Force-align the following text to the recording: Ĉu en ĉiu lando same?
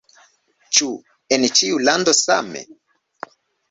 Ĉu 0.77 0.87
en 1.37 1.47
ĉiu 1.61 1.79
lando 1.91 2.19
same? 2.25 2.67